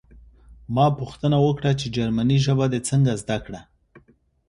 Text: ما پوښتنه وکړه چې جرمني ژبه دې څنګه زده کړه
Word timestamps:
ما 0.75 0.85
پوښتنه 0.99 1.37
وکړه 1.45 1.71
چې 1.79 1.87
جرمني 1.95 2.37
ژبه 2.45 2.65
دې 2.71 2.79
څنګه 2.89 3.11
زده 3.21 3.37
کړه 3.45 3.61